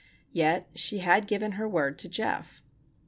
Yet 0.31 0.71
she 0.73 0.97
had 0.97 1.27
given 1.27 1.51
her 1.51 1.67
word 1.69 1.99
to 1.99 2.09
Geof. 2.09 2.63